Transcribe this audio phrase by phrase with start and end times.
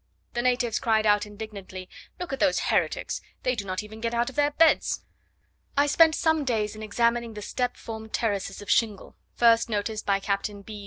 [0.33, 1.87] The natives cried out indignantly,
[2.19, 5.03] "Look at those heretics, they do not even get out of their beds!"
[5.77, 10.19] I spent some days in examining the step formed terraces of shingle, first noticed by
[10.19, 10.79] Captain B.